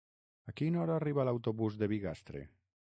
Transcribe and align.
A 0.51 0.53
quina 0.61 0.81
hora 0.85 0.95
arriba 1.01 1.27
l'autobús 1.29 1.79
de 1.83 1.93
Bigastre? 1.95 2.45